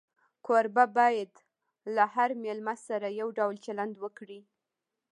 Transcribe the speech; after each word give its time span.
کوربه 0.45 0.85
باید 0.97 1.33
له 1.95 2.03
هر 2.15 2.29
مېلمه 2.43 2.75
سره 2.87 3.07
یو 3.19 3.27
ډول 3.37 3.55
چلند 3.65 3.95
وکړي. 4.03 4.39